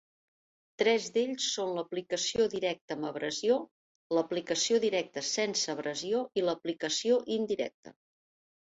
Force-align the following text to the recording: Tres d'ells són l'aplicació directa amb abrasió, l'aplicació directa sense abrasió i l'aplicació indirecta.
Tres 0.81 1.09
d'ells 1.17 1.49
són 1.57 1.73
l'aplicació 1.79 2.47
directa 2.55 2.97
amb 2.97 3.09
abrasió, 3.11 3.59
l'aplicació 4.19 4.83
directa 4.89 5.27
sense 5.37 5.75
abrasió 5.77 6.27
i 6.43 6.49
l'aplicació 6.49 7.23
indirecta. 7.41 7.97